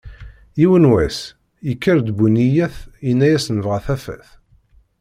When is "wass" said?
0.91-1.19